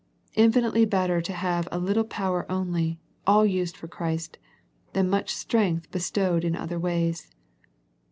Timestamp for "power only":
2.03-2.99